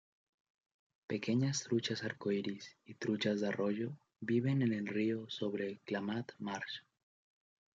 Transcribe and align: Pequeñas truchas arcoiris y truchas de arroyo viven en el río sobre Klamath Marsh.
Pequeñas 1.05 1.61
truchas 1.61 2.03
arcoiris 2.03 2.75
y 2.85 2.95
truchas 2.95 3.39
de 3.39 3.49
arroyo 3.49 3.95
viven 4.19 4.63
en 4.63 4.73
el 4.73 4.87
río 4.87 5.29
sobre 5.29 5.77
Klamath 5.85 6.31
Marsh. 6.39 6.81